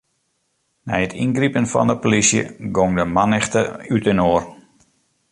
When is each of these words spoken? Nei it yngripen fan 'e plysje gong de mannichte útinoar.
Nei 0.87 1.01
it 1.05 1.13
yngripen 1.23 1.69
fan 1.71 1.89
'e 1.91 1.95
plysje 2.03 2.41
gong 2.75 2.93
de 2.97 3.05
mannichte 3.15 3.61
útinoar. 3.95 4.43